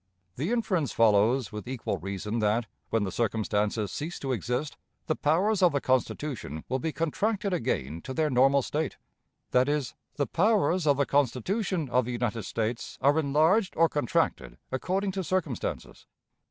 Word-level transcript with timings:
The 0.35 0.51
inference 0.51 0.91
follows 0.93 1.51
with 1.51 1.67
equal 1.67 1.99
reason 1.99 2.39
that, 2.39 2.65
when 2.89 3.03
the 3.03 3.11
circumstances 3.11 3.91
cease 3.91 4.17
to 4.21 4.31
exist, 4.31 4.75
the 5.05 5.15
powers 5.15 5.61
of 5.61 5.73
the 5.73 5.79
Constitution 5.79 6.63
will 6.67 6.79
be 6.79 6.91
contracted 6.91 7.53
again 7.53 8.01
to 8.01 8.13
their 8.15 8.31
normal 8.31 8.63
state; 8.63 8.97
that 9.51 9.69
is, 9.69 9.93
the 10.15 10.25
powers 10.25 10.87
of 10.87 10.97
the 10.97 11.05
Constitution 11.05 11.87
of 11.87 12.05
the 12.05 12.13
United 12.13 12.41
States 12.45 12.97
are 12.99 13.19
enlarged 13.19 13.75
or 13.77 13.87
contracted 13.87 14.57
according 14.71 15.11
to 15.11 15.23
circumstances. 15.23 16.07